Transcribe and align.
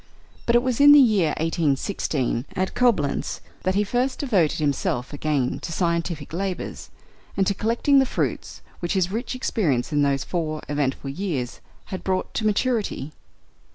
But 0.47 0.55
it 0.55 0.63
was 0.63 0.81
in 0.81 0.93
the 0.93 0.99
year 0.99 1.27
1816, 1.37 2.45
at 2.55 2.73
Coblentz, 2.73 3.39
that 3.61 3.75
he 3.75 3.83
first 3.83 4.17
devoted 4.17 4.57
himself 4.57 5.13
again 5.13 5.59
to 5.59 5.71
scientific 5.71 6.33
labours, 6.33 6.89
and 7.37 7.45
to 7.45 7.53
collecting 7.53 7.99
the 7.99 8.07
fruits 8.07 8.63
which 8.79 8.93
his 8.93 9.11
rich 9.11 9.35
experience 9.35 9.93
in 9.93 10.01
those 10.01 10.23
four 10.23 10.63
eventful 10.67 11.11
years 11.11 11.59
had 11.93 12.03
brought 12.03 12.33
to 12.33 12.47
maturity. 12.47 13.11